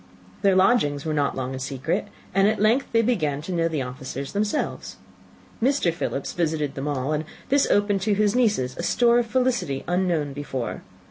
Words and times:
Their 0.41 0.55
lodgings 0.55 1.05
were 1.05 1.13
not 1.13 1.35
long 1.35 1.53
a 1.53 1.59
secret, 1.59 2.07
and 2.33 2.47
at 2.47 2.59
length 2.59 2.87
they 2.91 3.03
began 3.03 3.39
to 3.43 3.51
know 3.51 3.67
the 3.67 3.83
officers 3.83 4.31
themselves. 4.31 4.97
Mr. 5.61 5.93
Philips 5.93 6.33
visited 6.33 6.73
them 6.73 6.87
all, 6.87 7.13
and 7.13 7.23
this 7.49 7.69
opened 7.69 8.01
to 8.01 8.15
his 8.15 8.33
nieces 8.33 8.75
a 8.77 8.81
source 8.81 9.27
of 9.27 9.31
felicity 9.31 9.83
unknown 9.87 10.33
before. 10.33 10.81